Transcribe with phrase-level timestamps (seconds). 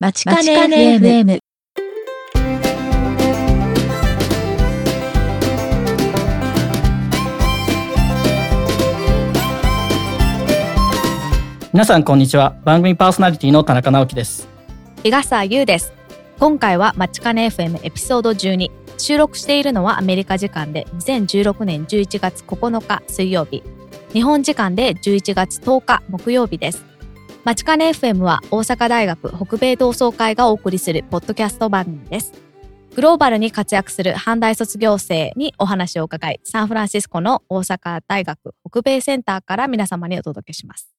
[0.00, 1.40] まちかね FM。
[11.72, 12.54] 皆さんこんにちは。
[12.64, 14.46] 番組パーソナリティの田中直樹です。
[15.02, 15.92] 伊賀沢優です。
[16.38, 23.64] 今回はマチカネ FM エピソード12収録しているのはアメリカ時間で2016年11月9日水曜日。
[24.12, 26.87] 日本時間で11月10日木曜日です
[27.44, 32.32] マチカネ FM は大阪大学北米同窓会がお送りするポッドキャスト番組です
[32.94, 40.98] グローバルに活躍する阪大卒業生にお話を伺いサンフランシスコの大阪大学北米センターから皆様にお届けします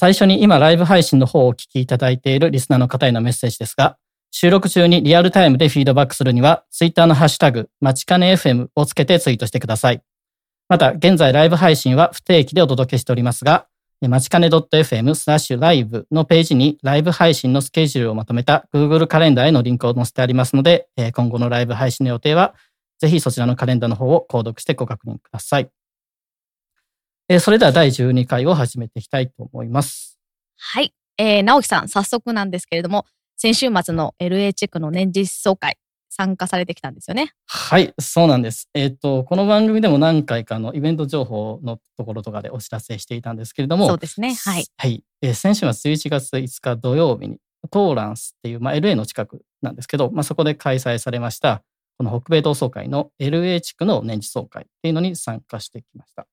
[0.00, 3.98] 最初に今ライブ配信の方をお聞きいただいているリスナーの方へのメッセージですが、
[4.30, 10.00] 収録中にリアルタイムでフィードバックするには、ツイッターのハッシュタグ、まちかね FM をつけてツイートしてください。
[10.70, 13.66] また、現在ライブ配信は不定期でお届けしておりますが、
[14.08, 22.54] まちかね .fm スラッシュライブのページにライブ配信のスケジュールをまとめた Google カレンダーへのリンクを載せてありますので、今後のライブ配信の予定は、
[22.98, 25.70] ぜひそちらのカレンダーの方を購読してご確認ください。
[27.40, 30.18] それでは第12回を始めていきたいと思います。
[30.56, 30.94] はい。
[31.16, 33.04] えー、直樹さん、早速なんですけれども、
[33.36, 35.78] 先週末の LA 地区の年次総会、
[36.10, 37.32] 参加されてきたんですよね。
[37.46, 38.68] はい、そうなんです。
[38.74, 44.34] えっ、と、この番組でも何回かのイベント情報のところとかでお知らせしていたんですけれども、そうですね。
[44.34, 44.66] はい。
[44.76, 45.04] はい。
[45.22, 47.38] えー先週末11月5日土曜日に、
[47.70, 51.62] トーランスっていう、まあ、LA の近くなんですけど、まあ、そこで開催されました、
[51.98, 56.26] この北米同窓会の LA 地区の年次総会っていうのに参加してきました。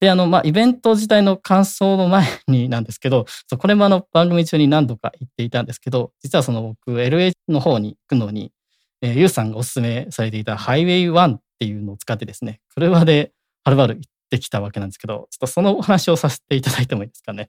[0.00, 3.26] で、あの、まあ、イベント自体の感想の前になんですけど、
[3.58, 8.52] これもあの番組中に何度か言っていたんですけど、実はその僕、LA の方に行くのに、
[9.00, 13.32] えー、ユウさんがお勧めされていたハイウェイ1っていうのを使ってですね、車で
[13.64, 17.48] はるばる行ってきたわけなんですけど、ちょっとそのお話をさせていただいてもいいですかね？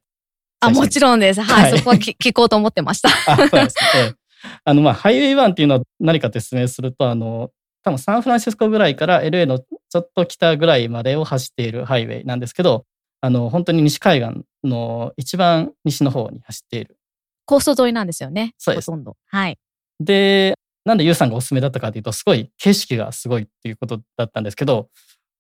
[0.61, 1.41] あ、もちろんです。
[1.41, 1.71] はい。
[1.71, 3.09] はいそこは聞聞こうと思ってました。
[3.27, 3.75] あ、そうです
[4.07, 4.15] ね。
[4.63, 7.51] あの、まあ、ハイウェイ1っていうのは何かと説明すると、あの、
[7.83, 12.85] 多分サンフランシスコぐらいから LA のちょっと北ぐらいまでを走っているハイウェイなんですけど、
[13.21, 16.97] あの、本当に西海岸の一番西の方に走っている。
[17.45, 18.53] コースト沿いなんですよね。
[18.57, 19.17] そうですほとんど。
[19.27, 19.57] はい。
[19.99, 20.55] で、
[20.85, 24.89] なんでユウさんがおすすめだったかというと、すごい景色がすごいっていうことだったんですけど、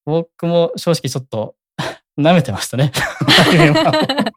[0.05, 1.55] 僕も正直ちょっと
[2.19, 2.91] 舐めてましたね。
[2.95, 4.31] ハイウェイ1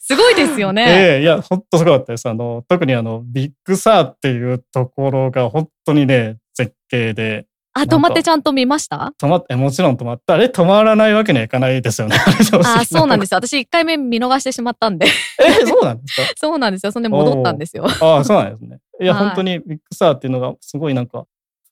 [0.00, 0.84] すごいですよね。
[0.88, 2.28] ええいや、本当すごかったです。
[2.28, 7.46] あの、特にあの、 Big Sur っていうところが本当にね、絶景で、
[7.78, 9.12] あ、止まってちゃんと見ました？
[9.20, 10.34] 止まって、もちろん止まった。
[10.34, 12.16] あれ止まらないわけにはいかないですよね。
[12.64, 13.38] あ、そうなんですよ。
[13.38, 15.06] 私一回目見逃してしまったんで。
[15.06, 16.92] え、そうなんです そうなんですよ。
[16.92, 17.84] そんで戻ったんですよ。
[17.84, 18.78] かああ、そうなんですね。
[19.00, 21.24] いや、はい本当に Big Sur っていうのがすごいなんか、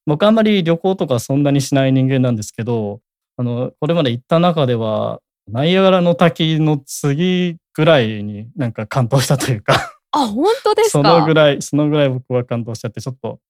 [0.06, 3.00] 僕あんまり旅行とかそんなにしない人間なんですけど、
[3.38, 11.03] あの、これまで行った中では、ナイアガラの滝の次ぐらいになんか感動したというか、あ、本当ですか？
[11.03, 13.41] そのぐらい、そのぐらい僕は感動しちゃって、ちょっと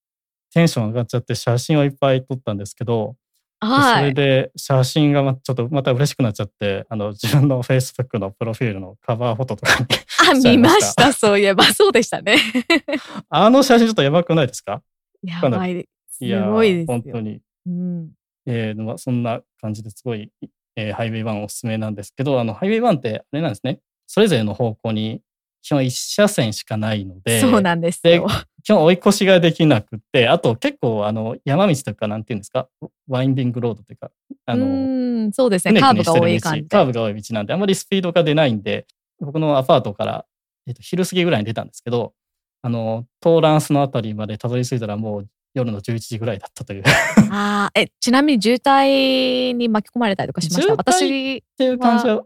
[0.54, 3.16] テンション上がっちゃって写真をいっぱい撮ったんですけど、
[3.60, 4.12] ではい。
[4.12, 9.87] それで写真がまちょっとまた嬉しくなっちゃって、あの自分の Facebook のプロフィールのカバーフォトとかに、
[10.31, 11.12] あ、見ましたた。
[11.12, 12.37] そういえば、そうでしたね。
[13.28, 14.82] あの写真ちょっとやばくないですか？
[15.22, 15.87] やばい。
[16.10, 16.86] すごいですよ。
[16.86, 17.41] 本当に。
[17.66, 18.10] うん。
[18.47, 20.31] えーまあそんな感じですごい、
[20.76, 23.81] えーハイウェイ1おすすめなんですけど、あのハイウェイ1ってあれなんですね。
[24.06, 25.22] それぞれの方向に
[25.64, 28.26] 基本一車線しかないので、そうなんですでよ。
[28.62, 32.69] 基本追い越しができなくて、あと結構あの山道とかなんていうんですか、
[33.08, 34.10] ワインディングロードというか、
[34.44, 35.80] あうの、ーん、そうですね。
[35.80, 36.69] カーブが多い感じで。
[36.69, 38.86] カーブが多い道なんで、あまりスピードが出ないんで、
[39.20, 40.26] 僕のアパートから、
[40.66, 42.12] えっと昼過ぎぐらいに出たんですけど、
[42.60, 46.80] あの、トーランスのあたりまでたどり着いたらもう夜の11時ぐらいだったという。
[46.80, 46.84] っ
[47.30, 50.62] ああ、え、ちなみに渋滞に巻き込まれたりとかしました？
[50.62, 52.22] 渋滞私、ていう感じは、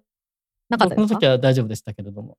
[0.69, 1.03] なかったですか？
[1.03, 2.37] 僕の時は大丈夫でしたけれども。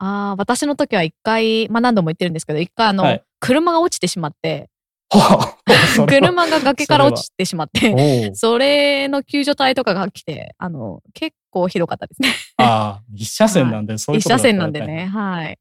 [0.00, 3.24] ああ、私の時は一回、まあ何度も言ってるんですけど、一回あの、はい。
[3.38, 4.70] 車が落ちてしまって、
[6.08, 12.30] 車が崖から落ちてしまって、 それの救助隊とかが来て、あの、結構ひどかったですね。
[12.56, 15.06] ああ、一車線なんで、そういう一ことだったら車線なんでね。
[15.06, 15.58] はい。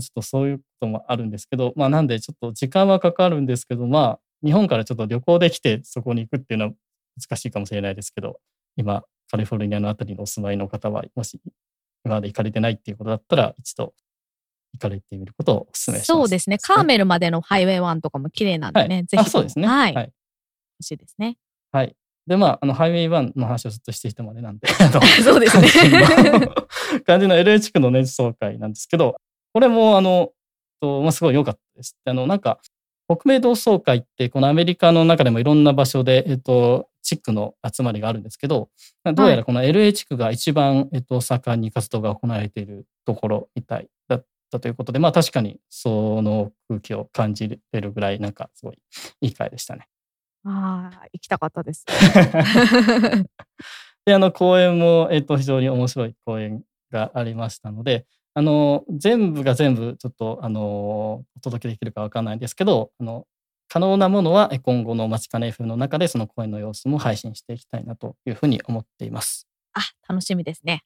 [0.00, 6.72] ちょっとそういうこともあるんですけど、まあなんでちょっと時間はかかるんですけど、まあ日本からちょっと旅行できてそこに行くっていうのは
[7.20, 8.38] 難しいかもしれないですけど、
[8.76, 11.40] 今カリフォルニアのあたりにお住まいの方は、もし
[12.04, 13.94] 今まで行かれてないっていうことだったら、一度
[14.72, 16.04] 行かれてみることをお勧めします。
[16.04, 16.58] そうですね。
[16.58, 19.66] カーメルまでのハイウェイ1とかも綺麗なんでね、はいぜひそうですね。
[19.66, 19.94] はい。
[19.94, 20.04] はい。
[20.04, 20.12] 欲
[20.82, 21.36] しいですね。
[21.72, 21.94] はい
[22.26, 25.68] で、まあ、あの、ハイウェイ1の話をずっとしてきたまでなんで、あの そうですね。
[25.68, 26.66] 感じの
[27.04, 29.16] 感じの LA 地区の年次総会なんですけど、
[29.52, 30.32] これも、あの、
[30.80, 31.96] とまあ、すごい良かったです。
[32.06, 32.60] あの、なんか、
[33.08, 38.68] 北米同窓会って、このアメリカの中でもいろんな場所で、えっと、地区の集まりがあるんですけど、
[39.04, 48.78] どうやらこの LA 地区が一番、えっと、盛んに活動が行われているところみたいだっったということで、まあ確かにその空気を感じれるぐらい、なんかすごい
[49.20, 49.88] いい回でしたね。
[50.44, 51.84] ああ、行きたかったです。
[54.04, 63.26] で、あの公演も、えっと、非常に面白い公演がありましたので、あの、全部が全部ちょっと、あの、お届けできるかわかんないんですけど、あの、
[63.74, 69.48] 可能なものは今後の街金 FM の中でその公演の様子も配信していきたいなというふうに思っています。
[69.72, 70.84] あ、楽しみですね。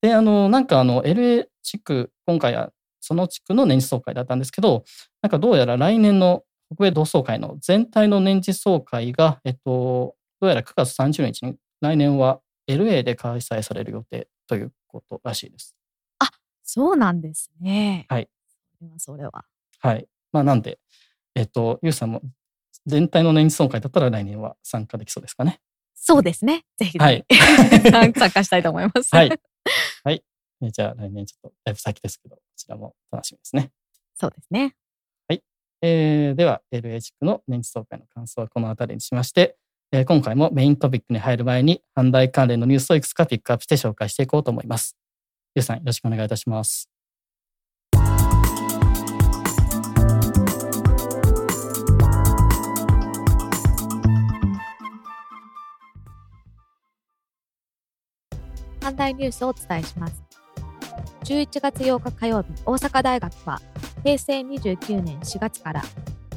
[0.00, 4.84] で、あの、なんかあの、LA 地区、今回はその地区の年次総会だったんですけど、
[5.20, 6.44] なんかどうやら来年の
[6.74, 15.76] 北米同窓会の全体の年次総会が、えっと、どうやら9月30日に来年は LA で開催される予定ということらしいです。
[16.62, 18.06] そうなんですね。
[18.08, 18.30] はい。
[18.78, 19.44] それはそれは。
[19.80, 20.06] はい。
[20.32, 20.78] まあなんで、
[21.34, 22.22] えっと、ゆうさんも
[22.86, 25.60] 全体の年次総会だったら来年は参加できそうですかね。
[25.94, 26.64] そうですね。
[26.76, 27.24] ぜひはい
[27.90, 29.14] 参 参加したいと思います。
[29.14, 29.30] はい。
[30.04, 30.24] はい。
[30.62, 33.70] えじゃあ来年ちょっとだいぶ先ですけど、こちらも楽しみですね。
[34.14, 34.74] そうですね。
[35.82, 39.56] えーでは、LA 地区の年次総会の感想はこの辺りにしまして、
[39.92, 44.96] えー今回もメイントピックに入る前に、阪大関連のニュースをいくつかピックアップして紹介していこうと思います。
[45.54, 46.90] ゆうさん、よろしくお願いいたします。
[58.80, 60.22] 阪大ニュースをお伝えします。
[61.24, 63.60] 11月8日火曜日、大阪大学は
[64.02, 65.82] 平成29年4月から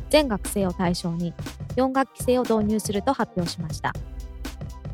[0.10, 1.34] 全学生を対象に
[1.76, 3.94] 4学期制を導入すると発表しました。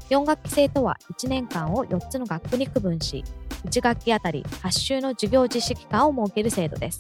[0.10, 3.24] 4学期制とは1年間を4つの学区に区分し、
[3.66, 7.00] 1学期あたり8週の授業実施期間を設ける制度です。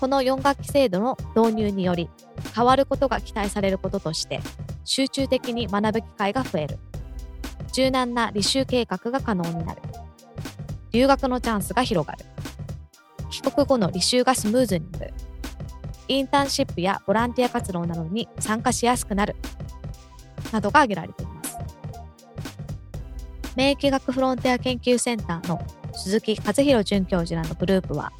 [0.00, 2.08] この4学期制度の導入により、
[2.54, 4.40] 変わることが期待されることとして、
[4.84, 6.78] 集中的に学ぶ機会が増える。
[7.72, 9.82] 柔軟な履修計画が可能になる。
[10.92, 12.24] 留学のチャンスが広がる。
[13.30, 15.14] 帰国後の履修がスムーズになる。
[16.08, 19.36] インターンシップやボランティア活動などに参加しやすくなる。
[20.52, 21.56] などが挙げられています。
[23.56, 25.60] 免疫学フロンティア研究センターの
[25.94, 28.12] 鈴木和弘准教授らのグループは、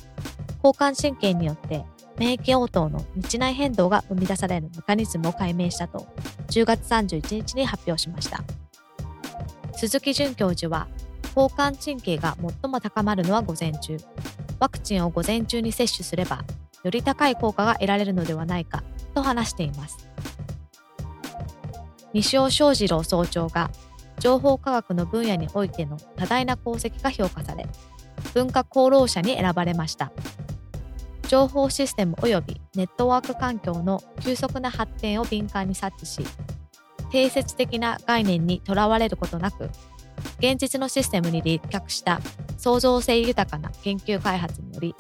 [0.62, 1.84] 交感神経によって
[2.18, 6.06] 免疫応答の日内変動が生み出されるメカニズムを解明したと
[6.48, 8.44] 10月31日に発表しました。
[9.82, 10.86] 鈴木准教授は
[11.36, 13.96] 交感神経が最も高まるのは午前中。
[14.60, 16.44] ワクチンを午前中に接種すれば
[16.84, 20.08] より高い効果が得られるのではないかと話しています。
[22.12, 23.72] 西尾正次郎総長が
[24.20, 27.66] 情報科学の分野においての多大な功績が評価され
[28.34, 30.12] 文化功労者に選ばれました。
[31.26, 36.24] 情報システム及びネットワーク環境の急速な発展を敏感に察知し
[37.12, 39.70] 定説的な概念にとらわれることなく
[40.38, 42.20] 現実のシステムに立脚した
[42.56, 44.94] 創造性豊かな研究開発により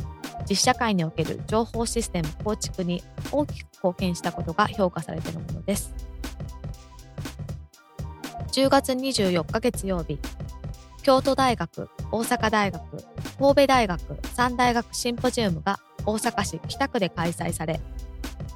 [0.48, 5.94] 実社会における情報システム構築に大きく貢献したことが評価されているものです。
[8.52, 10.18] 10月24日月曜日
[11.02, 12.82] 京都大学大阪大学
[13.38, 14.00] 神戸大学
[14.34, 17.80] 三大学シンポジウムが大阪市北区で開催され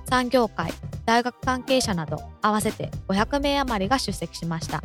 [0.09, 0.73] 産業界
[1.05, 4.83] 大学関係者など合わせて500名余りが出席しました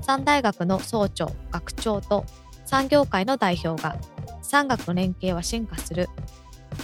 [0.00, 2.24] 三大学の総長学長と
[2.64, 3.96] 産業界の代表が
[4.42, 6.08] 産学の連携は進化する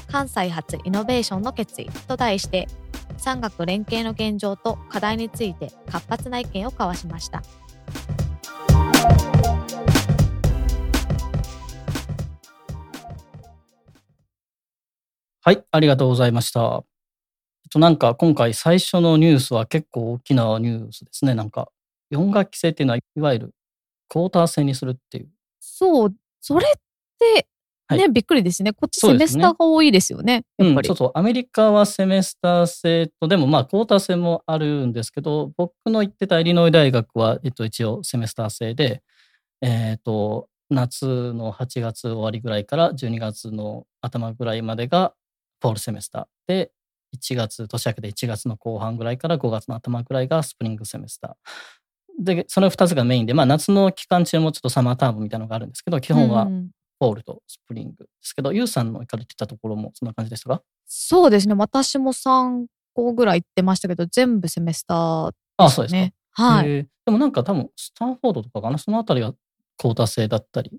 [0.08, 2.68] 関西発イノベーションの決意と題して
[3.16, 7.42] 産学連携の現状と課題について活発な意見を交わしました
[15.44, 16.84] はい、ありがとうございました。
[17.72, 21.34] と、なんか今回最初のニュースは結構大きなニュースですね。
[21.34, 21.70] なんか
[22.12, 23.54] 4学期制っていうのはいわゆる
[24.08, 25.28] クォーター制にするっていう。
[25.60, 26.72] そうそれっ
[27.18, 27.46] て
[27.96, 31.10] ね、はびっくりですねこっちセメスターが多いですよねやっぱり、うん、そうそう。
[31.14, 39.02] アメリカはセメスター制と、でもまあクォーター制もあるんですけど、僕の行ってたイリノイ大学は、えっと、一応セメスター制で、
[39.60, 45.14] えっと、夏の8月終わりぐらいから12月の頭ぐらいまでが
[45.60, 46.72] フォールセメスターで、
[47.16, 52.24] 1月、年明けで1月の後半ぐらいから5月の頭ぐらいがスプリングセメスター。
[52.24, 60.62] で、その2つがメインで、まあ夏の期間中もちょっとサマータームみたいなのがあるんですけど、基本はうんFall とスプリングですけど、ユウさんの行かれてたところもそんな感じでしたか？
[60.86, 61.54] そうですね。
[61.54, 65.98] 私も3校ぐらい行ってましたけど全部セメスターあ、そうですか。
[65.98, 70.78] ねはい、でもなんか多分、スタンフォードとかかな、そのあたりがクォーター制だったり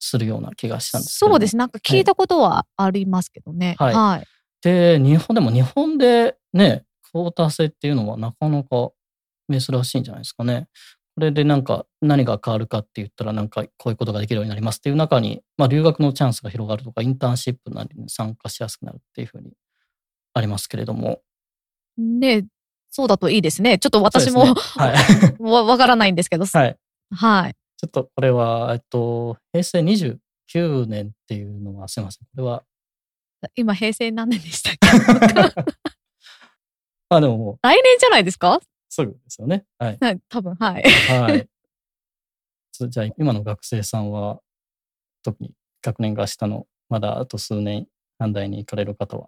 [0.00, 3.76] するような気がしたんですそうですなんか聞いたことはありますけどね。
[3.78, 3.94] はい。
[3.94, 4.26] はい、
[4.64, 8.90] で、日本でも日本でね、クォーター制っていうのはなかなか
[9.50, 10.68] 珍しいんじゃないですかね。
[11.14, 19.52] これでなんか何が変わるかって言ったらなんかこういうことができるようになりますっていう中に、まあ、留学のチャンスが広がるとかインターンシップなりに参加しやすくなるっていうふうに
[20.32, 21.20] ありますけれども。
[21.96, 22.46] ね
[22.90, 23.78] そうだといいですね。
[23.78, 24.94] ちょっと私も、ね、はい、
[25.42, 26.46] わわからないんですけど。
[26.46, 26.76] はい。
[27.10, 27.54] はい。
[27.76, 32.26] ちょっとこれは、えっと、平成29年っていうのはすいません。
[32.26, 32.64] これは。
[33.54, 34.88] 今平成何年でしたっけ？
[37.10, 37.58] あ、でももう。
[37.62, 38.60] 来年じゃないですか？
[38.88, 39.64] そうですよね。
[39.78, 39.98] はい。
[40.00, 40.82] はい、多分、はい。
[40.82, 41.48] はい。
[42.72, 44.40] じゃあ、今の学生さんは、
[45.22, 47.86] 特に学年が下の、まだあと数年、
[48.18, 49.24] 短大に行かれる方は、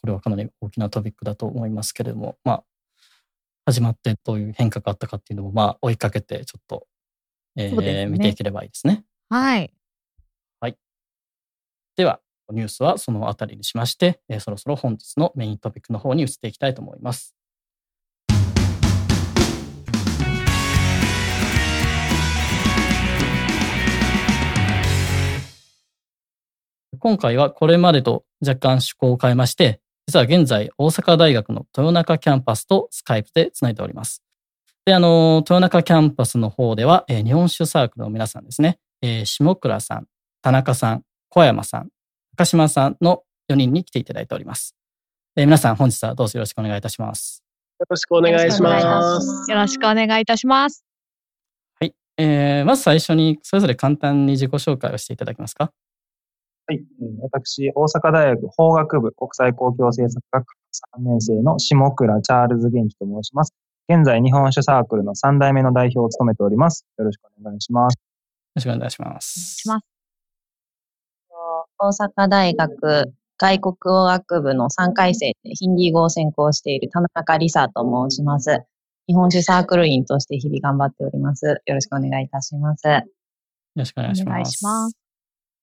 [0.00, 2.64] これはかなり大きなトピックだと思いますけれども、まあ、
[3.66, 6.86] 始まってどういう変化があったかっていうのも、まあ、追いかけて、ちょっと、
[7.56, 9.04] えーね、見ていければいいですね。
[9.28, 9.72] はい。
[10.60, 10.76] はい。
[11.96, 12.20] では、
[12.52, 17.34] ニュースはそのあたりにしまして、え、そろそろ本日のメイントピックの方に移っていきたいと思います。
[26.98, 34.22] 今回はこれまでと若干趣向を変えまして、実は現在大阪大学の豊中キャンパスとスカイプでつないでおります。
[34.84, 40.06] で、あの、豊中キャンパスの方では、え、日本酒サークルの皆さんですね、え、下倉さん、
[40.40, 41.90] 田中さん、小山さん、
[42.38, 44.76] 高島さんの4人に来ていただいております。
[45.34, 47.42] えー、皆さん本日はどうぞよろしくお願いいたします。
[47.80, 49.50] よろしくお願いします。
[49.50, 50.84] よろしくお願いいたします。
[51.80, 51.94] はい。
[52.16, 55.72] えー、まず最初にそれぞれ簡単に自己紹介をしていただけますか？
[56.68, 56.80] はい。
[57.22, 60.46] 私、大阪大学法学部国際公共政策学
[60.96, 63.52] 3年生の下倉チャールズ元気と申します。
[63.88, 66.86] 現在、日本酒サークルの3代目の代表を務めております。
[66.98, 67.94] よろしくお願いします。
[67.94, 67.98] よ
[68.54, 69.64] ろしくお願いします。
[71.80, 78.64] 大阪大学外国語学部の3回生でヒンディー語を専攻している田中理沙と申します。
[79.06, 81.46] 日本酒サークル員として日々頑張っております。
[81.46, 82.88] よろしくお願いいたします。
[82.88, 83.02] よ
[83.76, 84.48] ろしくお願いします。
[84.48, 84.96] いします。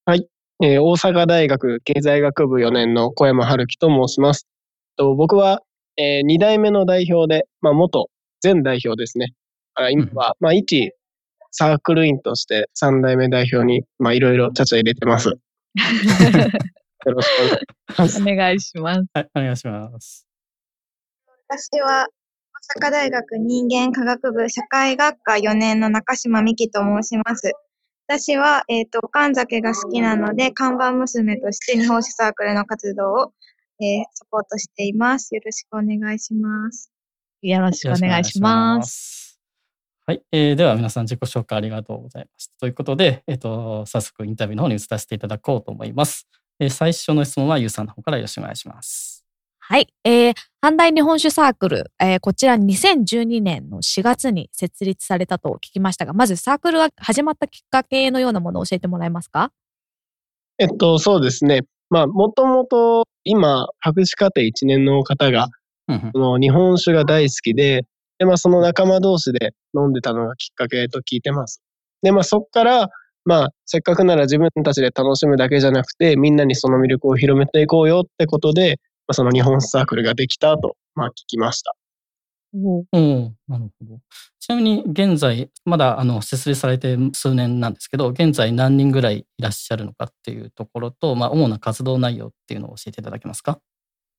[0.05, 0.27] はい。
[0.63, 4.47] えー、大阪大学経済学部4年の小山春樹と申します。
[4.95, 5.61] と僕は、
[5.97, 8.07] えー、2代目の代表で、まあ、元
[8.41, 9.33] 前代表ですね。
[9.73, 10.93] あ今は、まあ、一
[11.51, 15.37] サークル員として3代目代表に、まあ、いろいろちゃちゃ入れてます。
[15.75, 18.21] よろしくお願いします。
[18.21, 19.05] お願いします。
[19.13, 20.27] はい、お願いします。
[21.47, 22.07] 私は
[22.79, 27.51] 大阪大学人間科学部社会学科4年の中島美希と申します。
[28.07, 33.33] 私は、えっ、ー、と、神酒が好きなので、看板娘として日本酒サークルの活動を、
[33.81, 35.33] えー、サポートしています。
[35.33, 36.91] よろしくお願いします。
[37.41, 39.24] よろしくお願いします。
[40.07, 40.55] はい、えー。
[40.55, 42.51] では皆さん自己紹介ありがとうございます。
[42.59, 46.27] ということで、えっ、ー、と、早速インタビューの方に移らせていただこうと思います。
[46.59, 49.25] えー、最初の質問はゆうさんの方からよろしくお願いします。
[49.57, 49.87] はい。
[50.03, 59.51] えー、阪大日本酒サークル、えー、こちら2012年の4月に設立されたと聞きましたが、まずサークルが始まったきっかけのようなものを教えてもらえますか？
[60.59, 61.61] えっと、そうですね。
[61.89, 65.47] まあ、もともと今、博士課程1年の方が、
[65.87, 67.85] うん日本酒が大好きで、
[68.19, 71.61] で、まあ、その仲間同士で飲んでたのがきっかけと聞いてます。
[72.01, 72.89] で、まあ、そっから、
[73.25, 81.73] まあ、せっかくなら自分たちで楽しむだけじゃなくて、みんなにその魅力を広めていこうよってことで、まあ、その日本サークルができたと、まあ、聞きました。
[82.93, 83.99] うん、なるほど。
[84.39, 93.59] ちなみに現在、まだあの設立されて数年なんですけど、現在何人ぐらいいらっしゃるのかっていうところと、まあ、主な活動内容っていうのを教えていただけますか？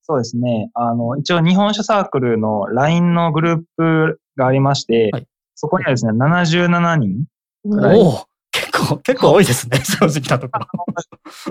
[0.08, 0.70] そうですね。
[0.74, 7.24] あの、一応日本酒サークルの LINE のグループがありまして、はい、そこにはですね、77人
[7.64, 8.00] ぐらい。
[8.00, 10.60] お結構、結構多いですね、 正直なとこ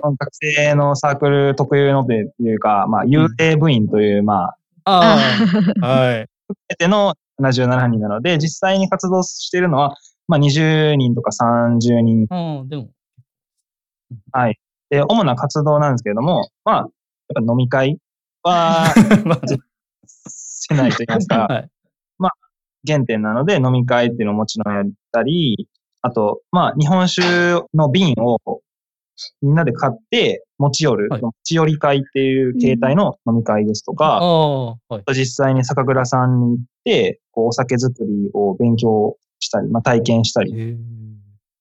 [0.01, 0.11] ろ。
[0.13, 5.17] 学生のサークル特有のというか、まあ、幽霊部員という、まあ、あ
[5.81, 6.29] あ、はい。
[6.47, 9.97] 含めての77人なので、実際に活動しているのは、
[10.29, 12.27] まあ、20人とか30人。
[12.29, 12.87] うん、でも。
[14.31, 14.57] はい。
[14.89, 16.87] で、主な活動なんですけれども、まあ、やっ
[17.33, 17.97] ぱ飲み会
[18.49, 18.93] は、
[20.27, 21.69] しないと言いますか、 はい、
[22.17, 22.31] まあ、
[22.85, 25.67] 原点なので飲み会っていうのをもちろんやったり、
[26.01, 28.39] あと、まあ、日本酒の瓶を
[29.41, 34.65] みんなで買って持ち寄る、はい、持ち寄り会っていう形態の飲み会ですとか、うん。
[34.89, 40.55] はい、実際に酒蔵さんに行って、こうお酒作りを勉強したり、まあ、体験したりし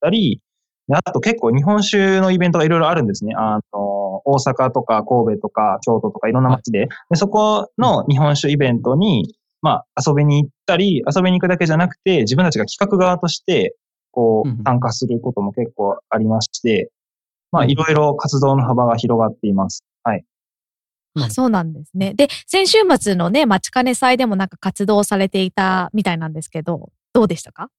[0.01, 0.41] たり、
[0.93, 3.35] あと結構日本酒のイベントがいろいろあるんですね。
[3.37, 3.94] あの、
[4.25, 6.81] 大阪とか神戸とか京都とかいろんな街で。
[6.81, 13.75] はい、でそこの日本酒イベントに、まあ、遊びに行ったり、遊びに行くだけじゃなくて、自分たちが企画側として、
[14.11, 16.91] こう、参加することも結構ありまして、
[17.51, 19.83] まあ、いろいろ活動の幅が広がっています。
[20.03, 20.25] はい。
[21.17, 22.13] あそうなんですね。
[22.15, 27.71] で、先週末のね、待ちかね祭でもなんか活動されていたみたいなんですけど、どうでしたか？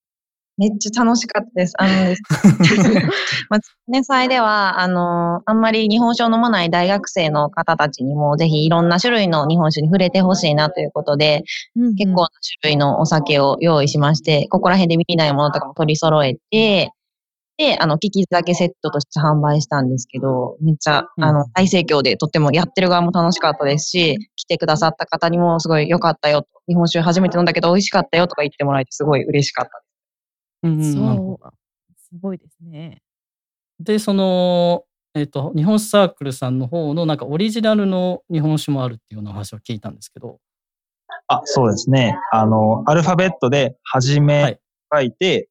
[0.58, 1.74] めっちゃ楽しかったです。
[1.78, 2.22] あのです。
[3.50, 11.44] まあ、ね、祭では、あの、あんまり日本酒を飲まない大学生の方たちにも、ぜひいろんな種類の日本酒に触れてほしいなということで、
[11.98, 12.30] 結構な
[12.62, 16.92] 種類のお酒を用意しまして、ここら辺で見ないものとかも取り揃えて、
[17.58, 29.85] で、あの、聞き酒セットとして販売したんですけど、めっちゃ、うんあの、大盛況で、とってもやってる側も楽しかったですし、来てくださった方にもすごい良かったよと、日本酒初めて飲んだけど美味しかったよとか言ってもらえてすごい嬉しかったうん
[30.64, 31.50] うんそう。
[31.98, 33.02] すごいですね。
[33.80, 40.40] で、その、えっ、と、日本酒サークルさんの方のなんかオリジナルの日本酒もあるっていうような話を聞いたんですけど。
[41.28, 42.18] あ、そうですね。
[42.32, 44.56] あの、アルファベットで、はじはめい
[44.94, 45.50] 書いて、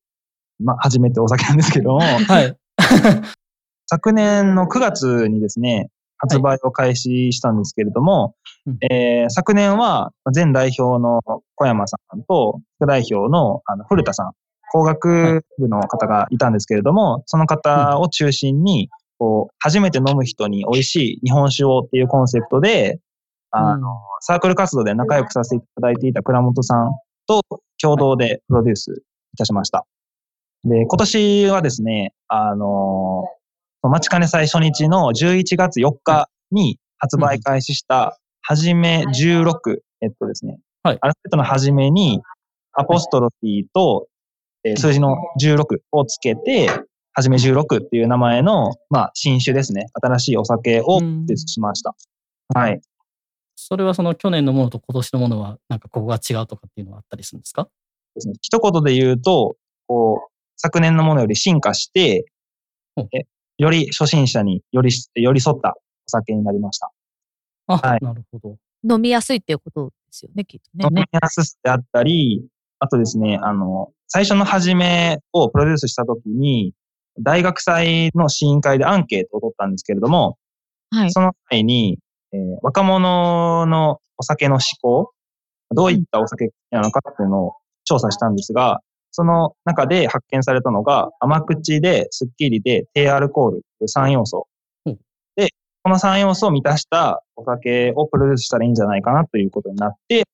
[0.58, 2.56] まあ、はじめってお酒なんですけども、はい。
[3.86, 8.34] 昨年の9月にですね、発売を開始したんですけれども、
[8.66, 11.20] うんえー昨年は前代表の
[11.54, 14.32] 小山さんと副代表のあの古田さん、
[14.72, 22.98] 工学部の方がいたんですけれども、その方を中心に、こう、初めて飲む人に美味しい日本酒をっていうコンセプトで、
[23.50, 23.88] あの、
[24.20, 26.90] サークル活動で仲良くさせていただいていた倉本さん
[27.26, 27.42] と
[27.80, 29.02] 共同でプロデュース
[29.34, 29.86] いたしました。
[30.64, 33.24] で、今年はですね、あの
[33.82, 40.98] 待ちかね祭初日の11月4日に発売開始した、はじめ16、えっとですね、はい。
[41.00, 42.20] アルファベットのはじめに、
[42.72, 44.06] アポストロフィーと、
[44.64, 46.68] えー数字の16をつけて、
[47.12, 49.86] はじめ16っていう名前の、まあ、新酒ですね。
[50.02, 51.94] 新しいお酒をうんプロデュースしました。
[52.54, 52.80] はい。
[53.56, 57.68] それはその去年のものと今年のものはなんかここが違うとかっていうのはあったりするんですか？
[58.14, 58.34] ですね。
[58.40, 59.56] 一言で言うと、
[59.86, 62.26] こう、昨年のものより進化して
[63.58, 66.90] より初心者によりし寄り添ったお酒になりました。
[67.66, 68.56] あ、はいなるほど。
[68.88, 70.86] 飲みやすいっていうことですよね、きっとね。
[70.86, 72.44] 飲みやすさであったり、
[72.84, 76.74] あとですね、あの、最初の始めをプロデュースしたときに、
[77.18, 80.36] 大学祭の試飲会でアンケートを取ったんですけれども、
[80.90, 81.10] はい。
[81.10, 81.98] その際に、
[82.32, 85.12] えー若者のお酒の嗜好、
[85.70, 88.80] どういったお酒なのかっていうのを調査したんですが、
[89.12, 94.46] その中で発見されたのが、甘口で、スッキリで、低アルコールという3要素
[94.84, 94.98] うん。
[95.36, 95.48] で、
[95.82, 100.24] この3要素を満たしたお酒をプロデュースしたらいいんじゃないかなということになって、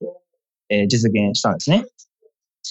[0.68, 1.84] えー実現したんですね。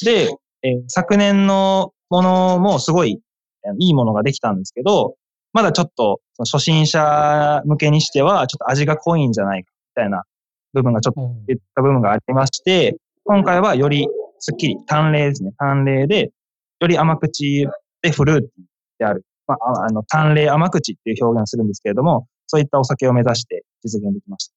[0.05, 0.29] で、
[0.63, 3.19] えー昨年のものもすごい
[3.65, 5.15] えーいいものができたんですけど、
[5.53, 10.23] まだちょっと初心者向けにしては、ちょっと味が濃いんじゃないか、みたいな
[10.73, 14.07] 部分がちょっとうん言った部分がありまして、今回はより
[14.39, 15.51] スッキリ、淡麗ですね。
[15.57, 16.31] 淡麗で、
[16.79, 17.67] より甘口
[18.01, 18.51] でフルーティー
[18.99, 19.25] である。
[19.47, 24.53] まあ、ああの、淡麗甘口っていう表現をするんですけれども、そういったお酒を目指して実現できました。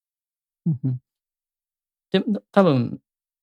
[0.66, 1.00] うんうん
[2.12, 3.00] で、多分、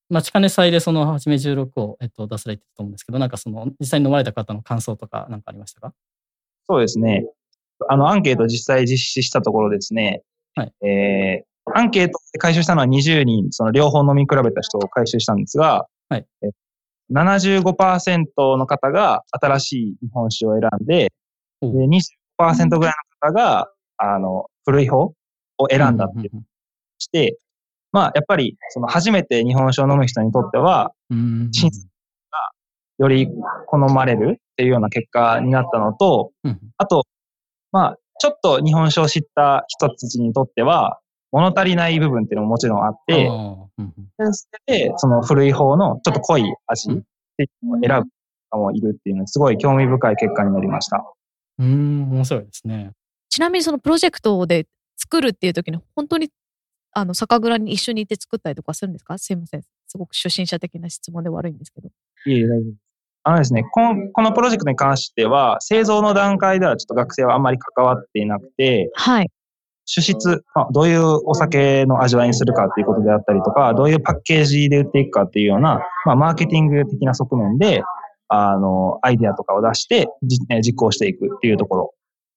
[0.09, 5.93] 待ちかね祭でそのはじめ16を、えっと、出されてたと思うんですけど、なんかその実際に飲まれた方の感想とかなんかありましたか？
[6.67, 7.25] そうですね。
[7.87, 10.23] あの、アンケート実際実施したところですね、
[10.55, 10.73] はい。
[10.85, 16.25] えー、アンケートで回収したのは20人、その両方飲み比べた人を回収したんですが、はい。
[16.43, 16.49] え
[17.11, 18.25] 75%
[18.57, 21.11] の方が新しい日本酒を選んで、
[21.61, 22.93] で25%ぐらい
[23.23, 25.15] の方が、あの、古い方を
[25.69, 26.31] 選んだってうんいう
[26.99, 27.37] して、
[27.91, 31.71] まあ、やっぱり、その初めて日本酒を飲む人にとっては、うんうん新
[32.99, 33.29] より
[33.67, 37.05] 好まれるっていうような結果になったのと、うんあと、
[37.71, 40.99] まあ、ちょっと日本酒を知った人たちにとっては、
[41.31, 43.93] 物足りない部分っていうのももちろんあってあ、ーうんうん
[44.65, 46.95] で、その古い方のちょっと濃い味っ
[47.37, 48.09] ていうのを選ぶ
[48.49, 51.05] 方もいるっていうのはすごい興味深い結果になりました。
[51.59, 52.91] うーん、面白いですね。
[53.29, 54.65] ちなみにそのプロジェクトで
[54.97, 56.29] 作るっていう時に本当に
[56.91, 59.17] あの酒蔵に一緒にいて作ったりとかするんですか？
[59.17, 59.61] すいません。
[59.87, 61.89] すごく初心者的な質問で悪いんですけど。
[62.25, 62.77] いえ大丈夫です。
[63.23, 69.29] あのですね、このこのプロジェクトに関しては、製造の段階ではちょっと学生はあんまり関わっていなくて、はい。
[69.85, 77.81] 主質、まあどういうお酒の味わいにするかっていうことであったりとか、どういうパッケージで売っていくかっていうような、まあ、マーケティング的な側面で、
[78.27, 81.93] あの、アイデアとかを出して、実行していくっていうところ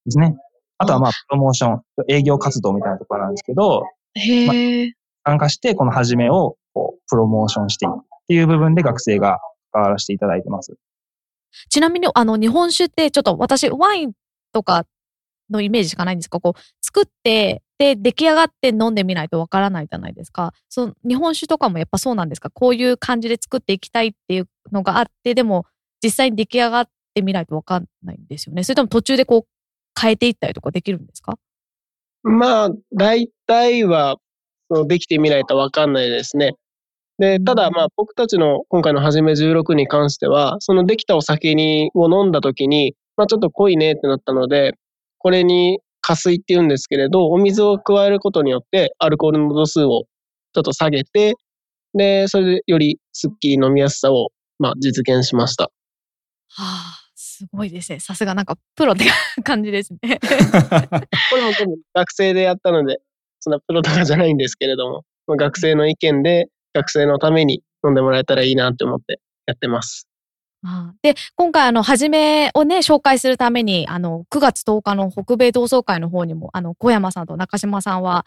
[0.07, 0.35] ですね。
[0.79, 4.92] あとはまあ、プロモーション、営業活動みたいなところなんですけど、へえ。
[5.25, 7.96] 参加して、この始めを、こう、プロモーションしていくっ
[8.29, 9.38] ていう部分で学生が
[9.72, 10.75] 関わらせていただいてます。
[11.68, 14.12] ちなみにあの日本酒ってちょっと私ワイン
[14.53, 14.87] とか
[15.51, 20.55] のイメージしかないんですが、こう作ってで出来上がって飲んでみないとわからないじゃないですか？
[20.70, 22.48] その日本酒とかもやっぱそうなんですか？
[22.48, 25.66] こういう感じで作っていきたいっていうのがあって、でも
[26.03, 28.64] 実際に出来上がってみないとわかんないんですよね。
[28.64, 31.37] それとも途中でこう変えていったりとかできるんですか？
[32.22, 34.16] まあ、大体は、
[34.87, 36.54] できてみないとわかんないですね。
[37.18, 44.72] で、ただまあ僕たちの今回のはじめ16に関しては、そのできたお酒にを飲んだ時に、まあちょっと濃いねってなったので、
[45.18, 50.04] これに加水って言うんですけれど、お水を加えることによってアルコールの度数を
[50.54, 51.35] ちょっと下げて、
[51.94, 55.64] で、それでよりスッキリ飲みやすさを、まあ、実現しました。
[55.64, 55.70] は
[56.58, 57.02] あ、
[57.42, 57.98] すごいですね。
[57.98, 59.05] さすがなんかプロって
[59.42, 60.20] 感じですね。
[60.20, 63.00] これも全部学生でやったので、
[63.40, 70.07] そんなプロとかじゃないんですけれども、まあ、学生の意見で学生のために飲んでもらえたらいいなって思ってやってます。
[71.02, 78.24] で、今回、あの、はじめをね、紹介するために、あの、9月10日の北米同窓会の方にも、あの、小山さんと中島さんは、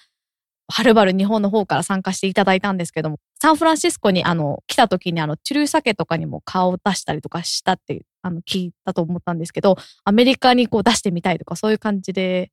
[0.68, 12.50] はるばる日本の方から参加していただいたんですけども、サンフランシスコに、あの、来た時に、あの、チュルー酒とかにも顔を出したりとかしたって、あの、聞いたと思ったんですけど、アメリカにこう出してみたいとか、そういう感じで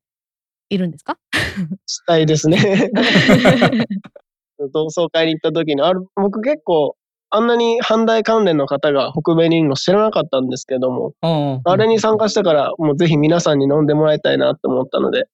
[0.68, 1.16] いるんですか？
[1.86, 2.90] したいですね。
[4.74, 6.94] 同窓会に行った時に、ある、僕結構、
[7.30, 11.14] あんなに阪大関連の方が北米にいるの知らなかったんですけども、
[11.64, 15.24] あれに参加したから、もうぜひ皆さんに飲んでもらいたいなって思ったので、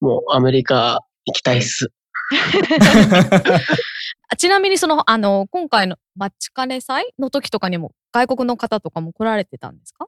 [0.00, 1.88] もうアメリカ行きたいっす。
[4.36, 10.06] ちなみにその、あの、今回のマチカネ祭の時とかにも外国の方とかも来られてたんですか？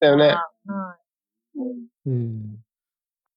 [0.00, 0.34] だよね。
[2.06, 2.56] うん。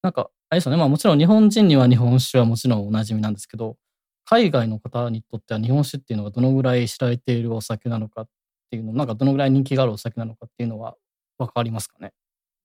[0.02, 0.78] なんか、あれですよね。
[0.78, 3.76] まあもちろん日本人には日本酒はもちろんおなじみなんですけど、
[4.26, 8.28] 海外の方にとっては日本酒っていうのがどのぐらい知られているお酒なのかっ
[8.70, 10.96] ていうの、なんかどのぐらい人気があるお酒なのかっていうのは
[11.38, 12.14] 分かりますかね？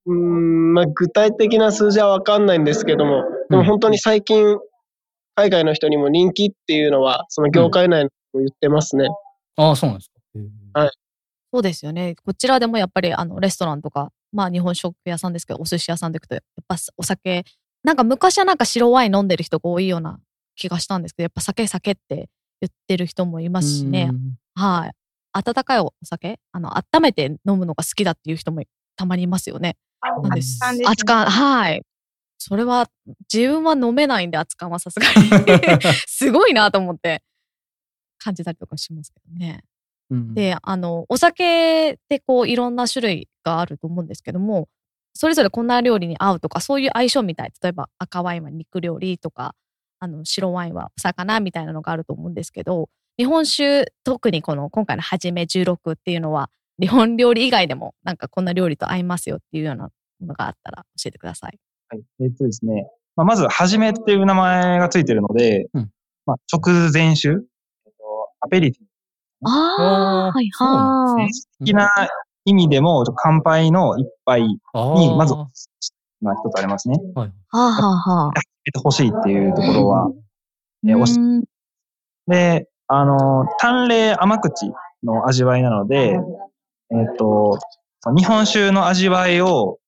[0.06, 4.58] うん、まあ、具体的な数字は分かんないんですけども、でも本当に最近、
[5.38, 9.06] 海外の人にも人気っていうのは、その業界内も言ってますね。
[9.56, 10.80] うん、ああ、そうなんですか。
[10.80, 10.90] はい。
[11.52, 12.16] そうですよね。
[12.24, 17.44] こちらでもやっぱりあのレストランとか、まあ日本食屋さんですけど、お寿司屋さんで行くと、やっぱお酒、
[17.84, 20.18] なんか昔はなんか白ワイン飲んでる人が多いような
[20.56, 22.28] 気がしたんですけど、やっぱ酒酒って
[22.60, 24.10] 言ってる人もいますしね。
[24.56, 24.90] はい。
[25.34, 28.64] 温かいお酒、あの、温めて飲むのが好きだっていう人も
[28.96, 29.76] たまにいますよね。
[30.84, 31.82] 熱燗、はい。
[32.38, 32.88] それは、
[33.32, 37.22] 自分は飲めないんで、熱燗はさすがに すごいなと思って
[38.18, 39.64] 感じたりとかしますけどね。
[40.10, 44.68] うん、で、あの、お酒ってこう、いろんな種類があると思うんですけども、
[45.12, 47.52] それぞれこんな料理に合うとか、そういう相性みたい。
[47.62, 49.54] 例えば赤ワインは肉料理とか、
[50.00, 61.58] あの白ワインはお魚みたいなのがあると思うんですけど日本酒特にこの今回のはじめ16っていうのは日本料理以外でもなんかこんな料理と合いますよっていうようなものがあったら教えてください。
[61.88, 62.02] はい。
[62.20, 62.86] えっとですね。
[63.16, 65.90] まあ、まず、はじめっていう名前がついてるので、うん、
[66.26, 67.44] まあ、直前酒、えっと、
[68.40, 68.82] アペリティ。
[69.44, 71.64] ああ、はいはい。
[71.64, 71.90] 的な
[72.44, 74.58] 意味でも、乾杯の一杯に、
[75.16, 75.34] まず、
[76.20, 76.98] まあ、一つありますね。
[77.14, 77.28] はい。
[77.28, 78.32] はあ、はあ、はあ。
[78.72, 80.10] てほしいっていうところは、
[80.86, 81.18] えー、し
[82.26, 84.70] で、あの、淡麗甘口
[85.02, 86.18] の味わいなので、
[86.90, 87.58] えっ、ー、と、
[88.16, 89.78] 日本酒の味わいを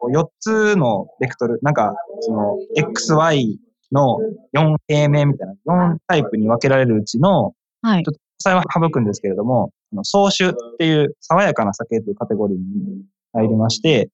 [0.00, 3.56] 4つのベクトル、なんか、その、XY
[3.92, 4.18] の
[4.54, 8.04] 4平面みたいな、4タイプに分けられるうちの、はい。
[8.04, 9.70] ちょっと、詳細は省くんですけれども、
[10.02, 14.10] 総酒っていう爽やかな酒というカテゴリーに入りまして、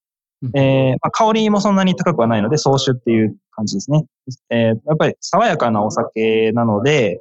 [0.54, 4.04] えーまあ、香りもそんなに高くはないので、総酒っていう感じですね。
[4.50, 7.20] えー、やっぱり爽やかなお酒なので、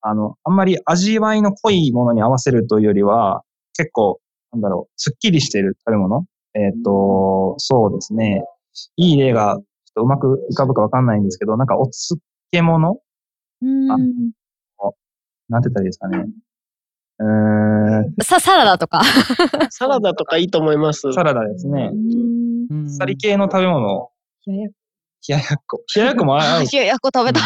[0.00, 3.42] あの、あんまり味わいの濃いものに合わせるというよりは、
[3.76, 4.20] 結構、
[4.52, 6.24] なんだろう、すっきりしている食べ物。
[6.54, 8.44] えっ、ー、と、そうですね。
[8.96, 12.20] いい例が、ちょっとうまく浮かぶかわかんないんですけど、なんかお漬
[12.62, 13.00] 物？
[13.62, 13.86] うん。
[15.48, 16.24] なんて言ったらいいですかね。
[18.22, 19.02] さ、サラダとか。
[19.70, 21.12] サラダとかいいと思います。
[21.12, 21.90] サラダですね。
[22.98, 24.10] サリ系の食べ物？
[24.46, 24.54] 冷
[25.28, 25.82] ややっこ。
[25.94, 26.64] 冷ややっこも合う。
[26.72, 27.40] 冷ややっこ食べた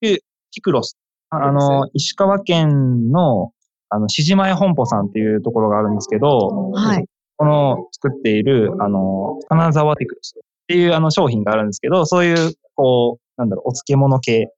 [0.00, 0.18] い。
[0.50, 0.98] キクロス？
[1.30, 3.52] あの、石川県の、
[3.90, 7.04] あの、しじまえ本舗さんっていうところがあるんですけど、はい。
[7.36, 14.52] この作っている、あの、金沢ティクロスっていうあの商品があるんですけど、そういう、こう、なんだろう、お漬物系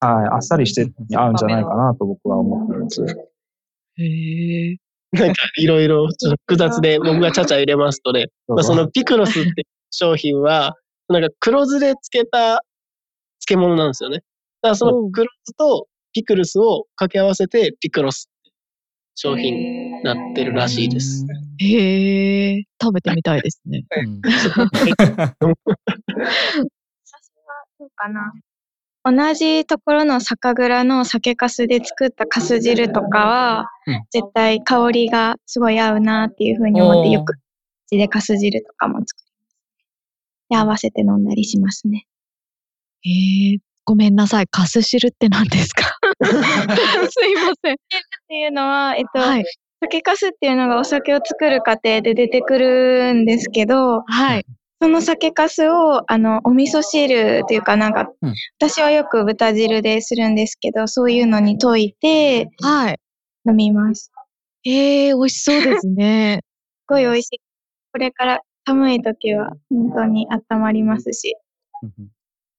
[0.00, 3.02] はい、あっさりして合うんじゃないかなと僕は思っています。
[3.98, 4.76] へえ。
[5.12, 6.08] なんかいろいろ
[6.46, 10.76] 複雑で 僕がちゃちゃ入れますとね、まあ、そのピクロスって商品は、
[11.08, 12.64] なんか黒酢で漬けた
[13.46, 14.18] 漬物なんですよね。
[14.18, 18.30] だからその黒酢とピクルスを掛け合わせてピクロス
[19.22, 21.26] 商品になってるらしいです。
[21.58, 23.84] へえ、食べてみたいですね。
[24.24, 25.34] 私は
[27.78, 28.32] どうかな。
[29.04, 37.36] 同じところの酒蔵の酒粕で作った粕汁とかは、うん、絶対香りがすごい合うなっていうふうに思ってよく、う
[37.90, 39.56] ちで粕汁とかも作ります。
[40.48, 42.06] で、合わせて飲んだりしますね。
[43.02, 43.10] へ
[43.54, 44.46] え、ごめんなさい。
[44.46, 45.84] 粕汁って何ですか？
[46.24, 46.32] すい
[47.36, 47.76] ません。
[48.30, 49.44] っていうのは、えっと、はい。
[49.82, 54.46] 酒粕っていうのがお酒を作る過程で出てくるんですけど、はい。
[54.80, 63.00] その酒粕を、あの、お味噌汁っていうかなんか、うん私はよく豚汁でするんですけど、そういうのに溶いてはい。
[63.48, 64.12] 飲みます。
[64.64, 66.42] ええ美味しそうですね。
[66.86, 67.40] すごい美味しい。
[67.90, 71.34] これから寒い時は本当に温まりますし。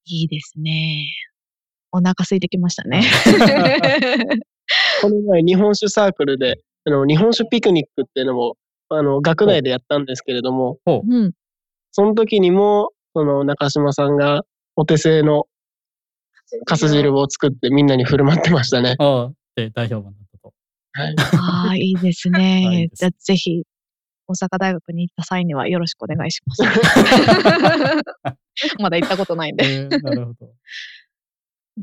[0.04, 1.06] いいですね。
[1.94, 3.04] お腹空いてきましたね。
[5.02, 8.56] この前、日本酒サークルで、あの日本酒ピクニックっていうのも、
[8.90, 11.32] あの、学内でやったんですけれども、うん。
[11.92, 14.44] その時にも、その中島さんが
[14.76, 15.46] お手製の
[16.66, 18.96] かす汁を作ってみんなに振る舞ってましたね。
[19.00, 20.54] ああ、で、大評判だったと。
[20.94, 21.16] はい。
[21.18, 22.96] ああ、いいですねで。
[22.96, 23.64] すじゃあぜひ、
[24.28, 26.64] 大阪大学に行った際にはよろしくお願いします。
[28.80, 29.66] まだ行ったことないんで。
[29.66, 30.54] えーなるほど。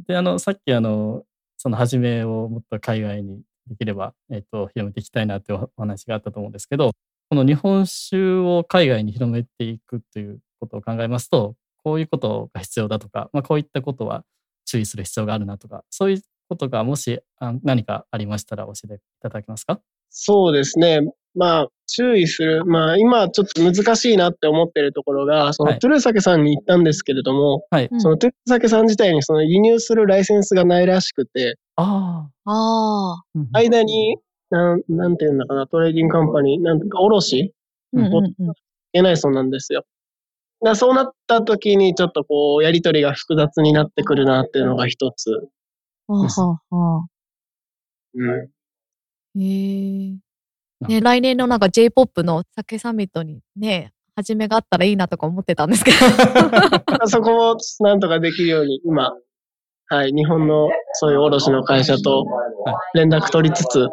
[0.07, 1.24] で、あの、さっきあの、
[1.59, 6.92] その始めをもっと海外にできれば、えっ、と、広めていきたいなっておお話があったと思うんですけど、
[7.29, 14.25] この日本酒を海外に広めていくということを考えますと、こういうことが必要だとか、まあ、こういったことは
[14.64, 17.21] 注意する必要があるなとか、そういうことがもし
[17.62, 19.81] 何かありましたら教えていただけますか？
[20.11, 21.01] そうですね。
[21.34, 22.64] まあ、注意する。
[22.64, 27.88] まあ、今ちょっと難しいなって思ってるところが、その、はいトゥルーサケさんに行ったんですけれども、はい。
[27.90, 33.22] うんそのトゥルーサケさん自体にその輸入するライセンスがないらしくて、ああ。
[33.52, 34.16] 間に、
[34.50, 37.54] なん、なんていうんだかな、トレーディングカンパニー、なんていうか、卸
[37.92, 38.54] うんうんうんい
[38.92, 39.84] けないそうなんですよ。
[40.64, 45.30] だそうなった時にちょっとこう、やりとりが複雑になってくるなっていうのが一つ。
[45.30, 45.38] は
[46.08, 47.06] あはあはあ。
[48.14, 49.40] うん。
[49.40, 50.16] へえ。
[50.86, 55.96] ね、来年のなんか J-POP の酒サミットにね、始めがあったらいいなとか思ってたんですけど。
[57.08, 59.12] そこをなんとかできるように、今、
[59.88, 62.24] はい、日本のそういう卸の会社と
[62.94, 63.88] 連絡取りつつ、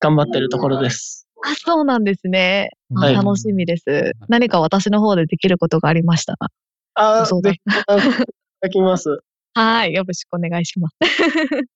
[0.00, 1.26] 頑張ってるところです。
[1.42, 2.70] あ、そうなんですね。
[2.96, 4.12] あはい楽しみです。
[4.28, 6.48] 何か私の方でできることがありましたら。
[6.94, 7.96] あそうだぜひ、いた
[8.60, 9.20] だきます。
[9.54, 9.92] はい。
[9.92, 10.96] よろしくお願いします。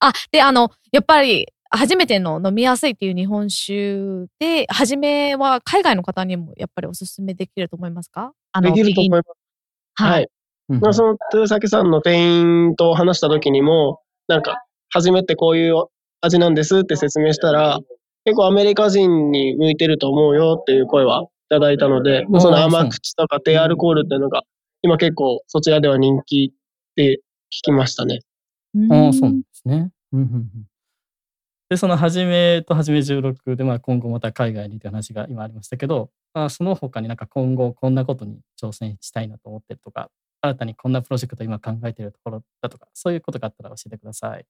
[0.00, 8.32] あ、で、あの、やっぱり、初めての飲みやすいっていう日本酒で、初めは海外の方にもやっぱりおすすめできると思いますか？
[8.52, 9.28] あの、できると思います。
[10.02, 10.08] は。
[10.10, 10.26] はいい。
[10.70, 15.86] うんまあ、その、豊崎さんの店員と話した時にも、なんか、初めてこういう
[16.20, 17.78] 味なんですって説明したら、
[18.24, 24.42] 結構アメリカ人に向いてると思うよっていう声はいただいたので、その甘口とか低アルコールっていうのが、
[24.82, 26.56] 今結構そちらでは人気っ
[26.96, 28.20] て聞きましたね。
[28.90, 29.90] ああ、そうなんですね。
[30.12, 30.67] うんうんうん
[31.68, 44.46] で、その初めと初め16で、まあ、今後また海外にという話が今ありましたけど、あその他になんか今後こんなことに挑戦したいなと思ってるとか、新たにこんなプロジェクト今考えているところだとか、そういうことがあったら教えてください。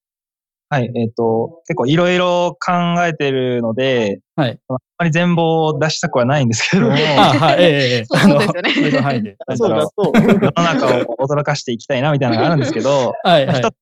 [0.71, 2.73] はい、えっ、と、結構いろいろ考
[3.05, 4.61] えてるので、はい。
[4.69, 9.37] あまり全貌を出したくはないんですけども、 あはい、ええええ、 そうそうですよねあの上の範囲で。
[9.49, 10.13] あそうだ、そう。
[10.15, 13.71] 世の中を驚かしていきたいなみたいなのがあるんですけど、はい、はい一。
[13.71, 13.75] つ、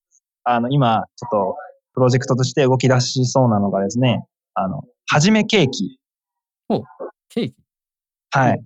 [0.44, 1.56] あの、今、ちょっと、
[1.96, 4.22] プロジェクトとして動き出しそうなのがですね、
[4.54, 5.98] あの、はじめケーキ。
[7.30, 7.54] ケーキ
[8.30, 8.62] はい。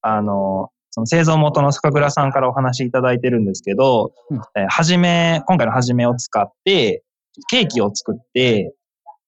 [0.00, 7.02] あの、その製造元の酒蔵さんからお話いただいてるんですけど、うんえーはじめ、今回のはじめを使って、
[7.50, 8.74] ケーキを作って、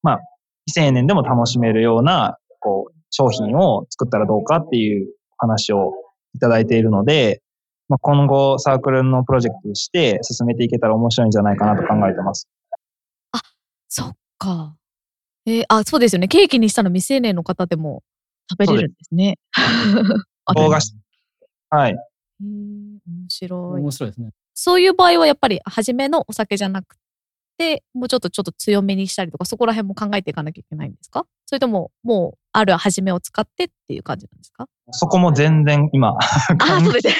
[0.01, 0.19] まあ、
[0.65, 5.93] 未成年でも楽しめるような、こう、商品を作ったらどうかっていう話を
[6.33, 7.41] いただいているので、
[7.89, 12.47] まあ、今後サークルのプロジェクトとして進めていけたら面白いんじゃないかなと考えてます。
[13.95, 14.75] そっか。
[15.45, 16.27] えーあ、そうですよね。
[16.27, 18.03] ケーキにしたら未成年の方でも
[18.51, 19.37] 食べれるんですね。
[20.45, 20.93] あ動画し
[21.69, 21.95] はい。
[22.41, 23.81] 面白い。
[23.81, 24.31] 面白いですね。
[24.53, 26.97] そういう場合はやっぱり初めのお酒じゃなく
[27.57, 31.25] て、もうちょっとちょっと強めにしたりとか、そこら辺も考えていかなきゃいけないんですか？
[31.45, 34.67] それとも、もう、ある初めを使ってっていう感じなんですか？
[34.91, 36.21] そこも全然今、あ、
[36.83, 37.13] そうですね。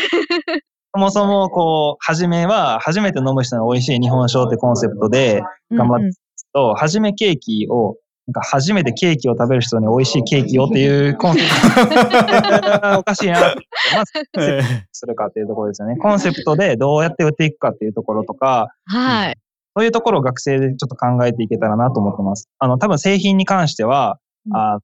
[0.93, 6.17] そもそも、こう、初めは、初めて飲む人に美味しい日本酒ってコンセプトで頑張って
[6.55, 12.97] と、初めケーキを、なんか初めてケーキを食べる人に美味しいケーキをっていうコンセプト。
[12.97, 13.67] おかしいなって。
[13.93, 15.97] まず、ええするかっていうところですよね。
[15.97, 19.37] コンセプトでどうやって売っていくかっていうところとか、はい。
[19.77, 22.49] そういうところを学生でちょっと考えていけたらなと思ってます。
[22.57, 24.79] あの、多分製品に関しては、うんあ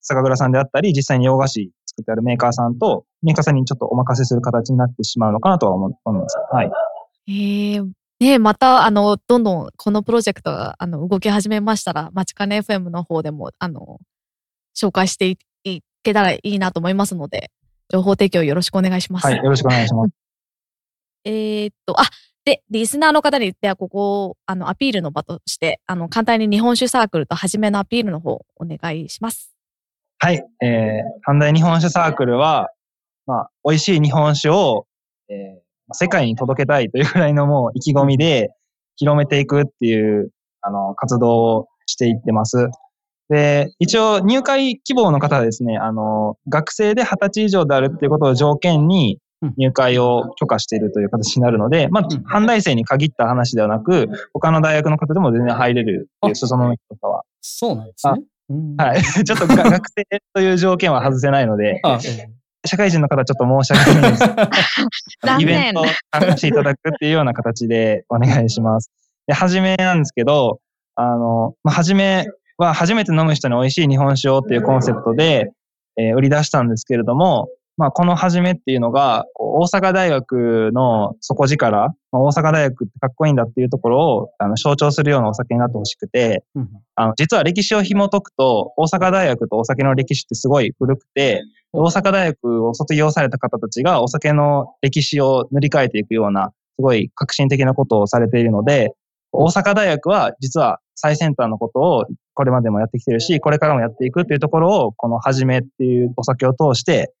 [0.00, 6.38] 酒蔵さんであったり、実際に洋菓子作ってあるメーカーさんと、メーカーさんにちょっとお任せする形になってしまうのかなとは思思います。
[6.52, 6.70] はい。
[7.28, 7.82] ええ
[8.20, 14.00] ねまた、あの、どんどんこのプロジェクトが、あの、動き始めましたら、まちかね FM の方でも、あの、
[14.76, 17.50] 紹介していいけたらいいなと思いますので、
[17.88, 19.26] 情報提供よろしくお願いします。
[19.26, 19.36] はい。
[19.36, 20.10] よろしくお願いします。
[21.24, 22.04] えーっと、あ、
[22.44, 29.54] で、リスナーの方に言っては、ここを、あの、アピールの場として、あの、簡単に日本酒サークルと初めのアピールの方、お願いします。
[30.18, 30.42] はい。
[30.62, 32.70] えー、阪大日本酒サークルは、
[33.26, 34.86] まあ、美味しい日本酒を、
[35.28, 35.60] えー、
[35.92, 38.50] 世界に届けたいというぐらいのもう意気込みで
[38.96, 42.68] 広めていくっていう、あの、活動をしていってます。
[43.28, 49.18] で、一応入会希望の方はですね、あの、学生で20歳以上であるっていうことを条件に
[49.56, 57.22] 入会を許可しているという形になるので、まあ、阪大生に限った話ではなく、他の大学の方でも全然入れるっていう裾野の人は。
[57.40, 58.22] そうなんですね。
[58.78, 59.02] はい。
[59.24, 61.80] ちょっと学生という条件は外せないので、
[62.66, 64.24] 社会人の方ちょっと申し訳ないです。
[65.42, 68.90] イベント参加していただくっていうような形でお願いします。
[69.26, 70.60] で、はじめなんですけど、
[70.96, 75.52] あの、まあ、はじめは初めて飲む人に美味しい日本酒をっていうコンセプトで、
[75.96, 98.94] えー、売り出したんですけれども、まあ、この始めっていうのが、大阪大学の底力、まあ、大阪大学ってかっこいいんだっていうところをあの象徴するようなお酒になってほしくて、うん、あの実は歴史を紐解くと、大阪大学とお酒の歴史ってすごい古くて、大阪大学を卒業された方たちがお酒の歴史を塗り替えていくような、すごい革新的なことをされているので、
[99.32, 107.12] 大阪大学は実は最先端のことをこれまでもやってきてるし、これからもやっていくっていうところを、このはじめっていうお酒を通して、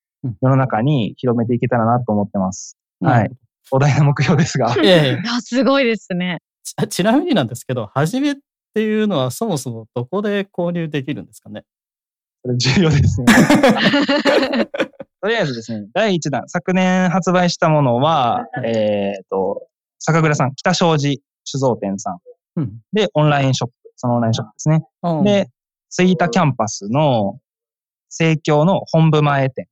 [0.42, 2.76] 世の中に広めていけたらなと思ってます。
[3.00, 3.30] うん、はい。
[3.70, 4.74] お題の目標ですが。
[4.82, 6.88] いやいや すごいですねち。
[6.88, 8.34] ちなみになんですけど、はじめっ
[8.74, 11.64] ていうのはそもそもどこで購入できるんですかね？
[12.42, 13.26] それ重要ですね。
[15.20, 19.66] とりあえずですね、第1弾、昨年発売したものは、えっ、ー、と、
[19.98, 22.18] 酒蔵さん、北庄司酒造店さん。
[22.56, 24.84] うん、で、オンラインショップ、そのオンラインショップですね。
[25.02, 25.48] うん、で、
[25.90, 27.38] ツイータキャンパスの、
[28.08, 29.68] 盛況の本部前店。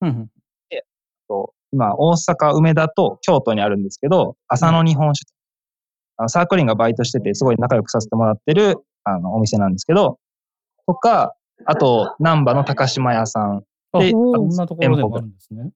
[0.00, 0.30] うん、
[0.68, 0.84] で
[1.28, 5.32] と今、大阪、梅田と京都にあるんですけど、浅野日本酒、
[6.16, 10.18] あのサークリンがバイトしてて、すごい仲良くさせてもらってるあのお店なんですけど、
[10.86, 11.34] とか、
[11.66, 13.64] あと、難波の高島屋さん。
[13.98, 15.70] で、そんなところでもあるんですね。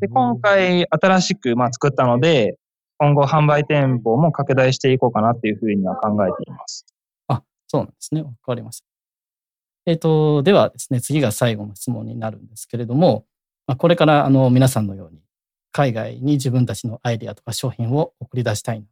[0.00, 2.56] で、今回新しく、まあ、作ったので、
[2.98, 6.86] 今後販売店舗も拡大していこうかなっていうふうには考えています。
[7.28, 8.22] あ、そうなんですね。
[8.22, 8.86] わかりました。
[9.86, 13.26] えっ、ー、と、ではですね、次が最後の質問になるんですけれども、
[13.66, 15.20] まあ、これからあの皆さんのように
[15.72, 18.86] 海外に自分たちのアイデアとか商品を送り出したいな。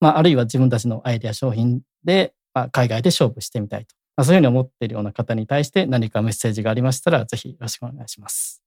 [0.00, 3.94] まあ、あるいは自分たちのアイデア商品で、まあ、海外で勝負してみたいと。
[4.20, 8.62] まあ、そういうふうに思っているような方に対して何かメッセージがありましたら、ぜひよろしくお願いします。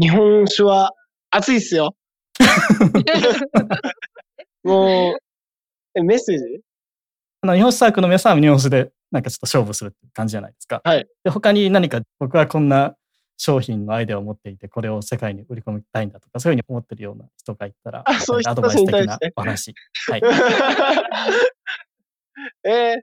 [0.00, 0.92] 日本酒は
[1.30, 1.96] 熱いっすよ。
[4.62, 5.16] もう、
[5.96, 6.60] え、メッセージ？
[7.40, 10.80] あの、日本酒サークルの皆さんは日本酒でなんかちょっと勝負するって感じじゃないですか。
[10.84, 11.04] はい。
[11.24, 12.94] で、他に何か僕はこんな
[13.36, 19.74] 商品のアイデアを持っていて、これを世界に売り込みたいんだとか、そういうふうに思ってるような人がいたら、あそういうアドバイス的なお話。
[20.08, 20.22] はい。
[22.64, 23.00] えー、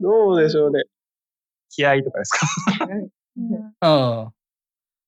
[0.00, 0.84] どうでしょうね。
[1.70, 2.46] 気合とかですか？
[3.80, 4.32] あ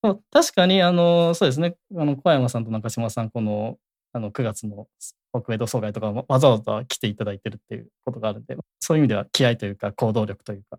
[0.05, 0.16] あ。
[0.33, 1.76] 確かに、あの、そうですね。
[1.96, 3.79] あの、小山さんと中島さん、この、
[4.12, 4.88] あの、9月の
[5.33, 10.79] 北米同窓会とかわざわざ来ていただいてるっていうことがあるんで、そういう意味では気合というか行動力というか、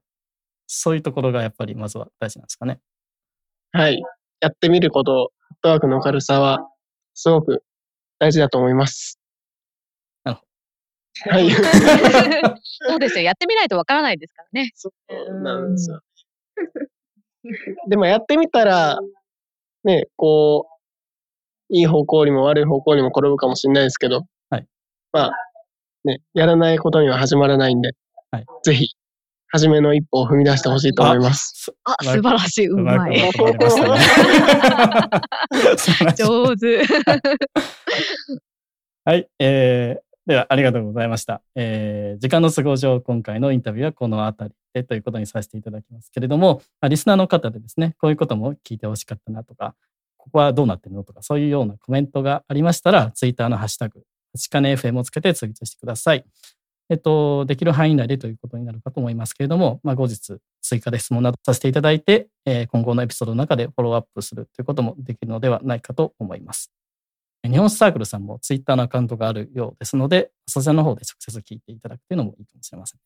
[0.67, 2.80] そういうところがやっぱりまずは大事なんですかね。
[3.74, 4.02] はい。
[4.41, 6.67] やってみること、フットワークの軽さは、
[7.15, 7.63] すごく
[8.19, 9.19] 大事だと思います。
[11.30, 11.50] はい。
[12.90, 13.24] そうですよ。
[13.24, 14.72] やってみないとわからないですからね。
[14.76, 16.02] そうなんですよ。
[17.90, 19.00] でもやってみたら、
[19.84, 20.68] ね、こ
[21.70, 24.68] う、いい方向にも悪い方向にも転ぶかもしれないですけど、はい。
[25.12, 25.32] まあ、
[26.04, 27.92] ね、やらないことには始まらないんで、
[28.32, 28.96] はい、ぜひ
[29.48, 31.74] 初めの一歩を踏み出してほしいと思います。
[31.84, 32.68] あ、素晴らしい。
[32.68, 33.20] うまい。
[36.16, 36.86] 上手。
[39.04, 41.42] はい、えー、ではありがとうございました。
[41.56, 49.76] えー、時間の都合上、今回のインタビューはこの辺りでということにさせていただきますけれども、まあ、リスナーの方でですね、こういうことも聞いてほしかったなとか、
[50.18, 54.04] ここはどうなってるのとか、そういうようなコメントがありましたら、ツイッターのハッシュタグ、
[54.38, 56.24] 8かね FM をつけてツイートしてください。
[56.92, 66.70] えっと、できる範囲内でということになるかと思いますけれども、まあ、後日追加で質問などさせていただいて、えー、今後のエピソードの中でフォローアップするということもできるのではないかと思います。
[67.44, 73.00] 日本サークルさんもツイッターのアカウントがあるようですので、そちらの方で直接聞いていただくというのもいいかもしれません。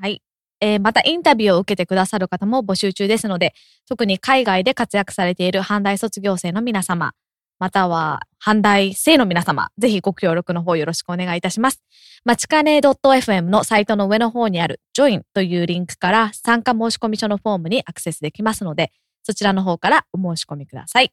[0.00, 0.22] はい。
[0.60, 3.54] えー、またインタビューを受けてくださる方も募集中ですので、
[3.88, 7.12] 特に海外で活躍されている阪大卒業生の皆様、
[7.58, 11.82] または、阪大生の皆様、ぜひご協力の方よろしくお願いいたします。
[12.24, 18.92] まちかね .fm のサイトの上の方にある Join というリンクから参加申込書のフォームにアクセスできますので、
[19.24, 21.12] そちらの方からお申し込みください。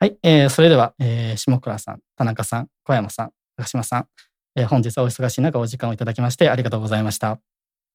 [0.00, 4.06] はい、えー、それでは、えー、下倉さん、田中さん、小山さん、高島さん、
[4.54, 7.30] えー、本日はお忙しい中お時間をいただきましてありがとうございました。
[7.32, 7.38] あ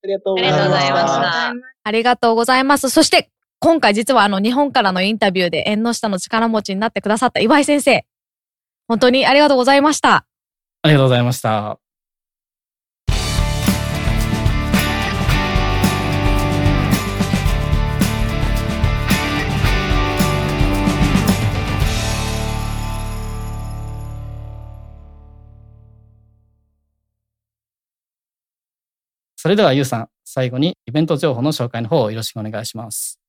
[0.04, 1.54] りがとうございました。
[1.86, 2.90] ありがとうございます。
[2.90, 8.06] そして、今回実はあの日本からのインタビューで縁の下の力持ちになってくださった岩井先生、
[8.90, 10.26] 本当にありがとうございました。
[10.82, 11.83] ありがとうございました。
[29.44, 33.20] それではゆうさん、最後にイベント情報の紹介の方をよろしくお願いします。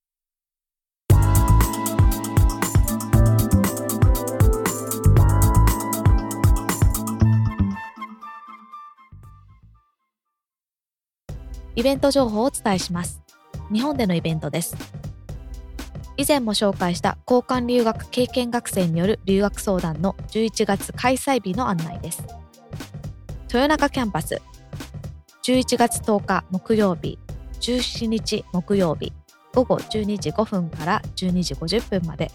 [11.75, 13.21] イベント情報をお伝えします。
[13.73, 14.77] 日本でのイベントです。
[16.17, 22.23] 以前も紹介した交換留学経験学生による留学相談の11月開催日の案内です。
[23.49, 24.41] 豊中キャンパス
[25.45, 27.19] 11月10日木曜日、
[27.61, 29.13] 17日木曜日、
[29.53, 32.31] 午後12時5分から12時50分まで。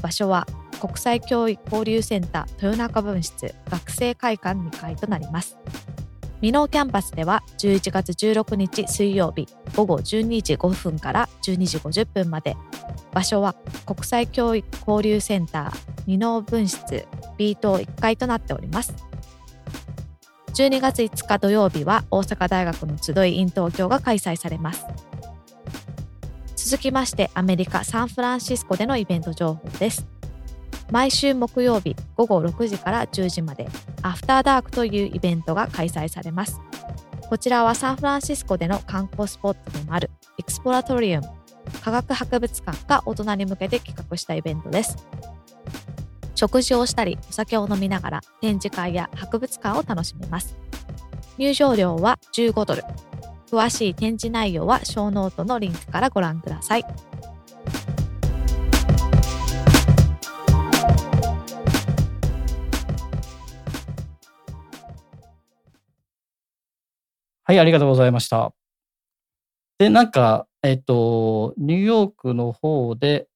[0.00, 0.46] 場所は
[0.80, 5.58] 国際教育交流センター豊中分室学生会館2階となります。
[6.40, 12.56] 箕面キャンパスでは11月16日水曜日午後12時5分から12時50分まで
[13.12, 17.04] 場所は国際教育交流センター箕面分室
[17.36, 18.94] B 棟1階となっております。
[20.54, 24.84] 12月5日土曜日は大阪大学の集い in 東京が開催されます。
[26.56, 30.06] 続きましてアメリカ・サンフランシスコでのイベント情報です。
[30.90, 33.68] 毎週木曜日午後6時から10時まで
[34.02, 36.60] アフターダークというイベントが開催されます。
[37.28, 41.28] こちらはサンフランシスコでの観光スポットでもあるエクスプラトリウム
[41.82, 44.96] 科学博物館が大人に向けて企画したイベントです。
[46.38, 50.56] 食事をしたりお酒を飲みながら展示会や博物館を楽しめます。
[51.36, 52.84] 入場料は15ドル。
[53.50, 56.84] 詳しい展示内容はショーノートのリンクからご覧ください。
[67.42, 68.52] はい、ありがとうございました。
[69.78, 73.26] で、なんか、えっと、ニューヨークの方で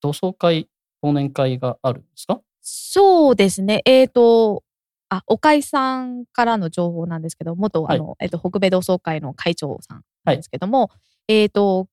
[0.00, 0.68] 同窓会、
[1.04, 2.40] 忘年会があるんですか？
[2.70, 3.80] そうですね。
[3.86, 4.62] えっ、ー、と、
[5.08, 10.86] あ、岡井さんからの情報なんですけど、元、はい、あの、えっ、ー、と、北米同窓会の会長さんなんですけども、は
[11.28, 11.88] い、えっ、ー、と、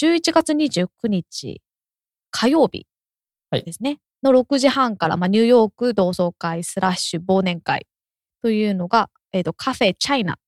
[0.00, 1.60] 11月29日
[2.30, 2.86] 火曜日
[3.50, 7.88] ですね、はい、の6時半から、まあ、ニューヨーク同窓会スラッシュ忘年会
[8.42, 10.38] というのが、えっ、と、カフェチャイナ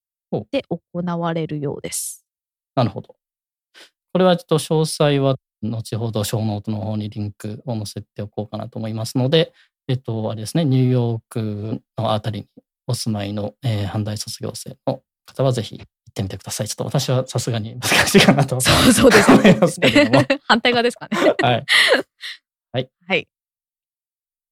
[0.51, 2.25] で行われるようです。
[2.75, 3.17] なるほど。
[4.13, 9.53] これはちょっと詳細は後ほどショーノートの方にリンクを載せておこうかなと思いますので、
[9.87, 12.47] えっと、あれですね、ニューヨークのあたりに
[12.87, 16.67] お住まいの、えー、阪大卒業生の方はぜひ行ってみてください。
[16.67, 20.25] ちょっと私はさすがに難しいかなとそうそうです、ね、思いますけれども。
[20.47, 21.17] 反対側ですかね。
[21.41, 21.65] はい。
[22.71, 22.89] はい。
[23.07, 23.27] はい。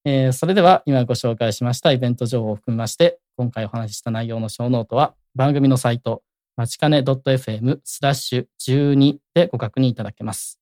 [0.05, 6.23] えー、それでは今ご紹介しましたイベント情報を含めまして、今回お話しした内容のショーノートは番組のサイト、
[6.55, 10.59] まちかね .fm スラッシュ12でご確認いただけます。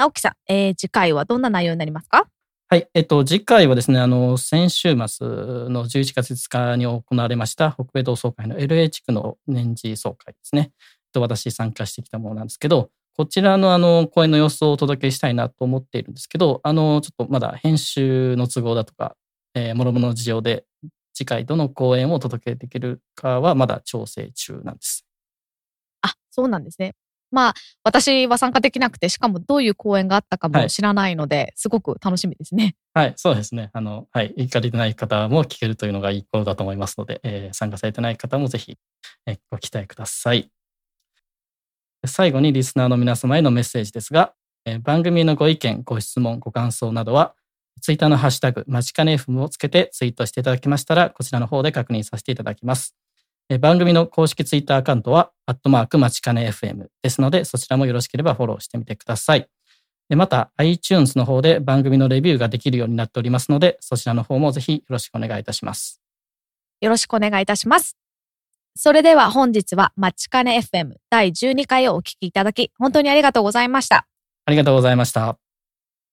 [0.00, 2.26] 直樹さん、えー、次回はどんな内容になりますか？
[2.68, 10.70] はい、えっと、次回はですね、あの、先週末の11月5日に行われました北米同窓会の LA 地区の年次総会ですね。
[11.12, 19.16] と私参加してきたものなんですけど、こちらのあの、講演の様子をお届けしたいなと思っているんですけど、あの、ちょっとまだ編集の都合だとか、
[19.54, 20.64] えー、諸々の事情で、
[21.12, 25.04] 次回どの講演をお届けできるかはまだ調整中なんです。
[26.02, 26.94] あ、そうなんですね。
[27.30, 27.54] まあ、
[27.84, 32.76] 私は参加できなくて、しかもどういう講演があったかも知らないので、はい、すごく楽しみですね。
[32.94, 33.70] はい、そうですね。
[33.72, 38.78] あの、はい、行かれてない方も聞けるというのがいいことだと思いますので、えー、参加されてない方もぜひ、
[39.26, 40.50] えー、ご期待ください。
[42.06, 47.34] 最後にリスナーの皆様へのメッセージですが、えー、番組のご意見、ご質問、ご感想などは、
[47.80, 52.94] ツイッターのハッシュタグ、マチカネフムをつけてツイートしていただきましたら、こちらの方で確認させていただきます。
[53.58, 59.48] 番組の公式ツイッターアカウントは、アットマークまちかね FM ですので、そちらもよろしければフォローしてみてください。
[60.10, 66.00] また、iTunes の方で番組のレビューができるようになっておりますので、そちらの方もぜひよろしくお願いいたします。
[66.80, 67.96] よろしくお願いいたします。
[68.76, 74.06] それでは本日はまちかね FM 第12回をお聞きいただき、本当にありがとうございました。
[74.46, 75.38] ありがとうございました。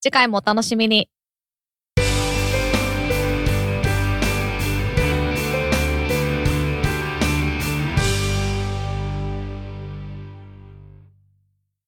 [0.00, 1.08] 次回もお楽しみに。